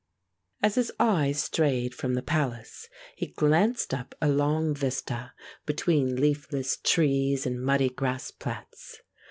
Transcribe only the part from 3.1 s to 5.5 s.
he glanced up a long vista